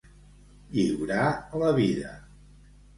[0.79, 1.29] Lliurar
[1.65, 2.19] la vida.